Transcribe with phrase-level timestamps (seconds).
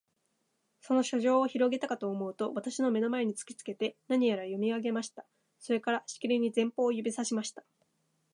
[0.79, 5.27] その書状をひろげたかとおもうと、私の眼の前に突きつけて、何やら読み上げました。
[5.59, 7.63] それから、しきりに前方を指さしました。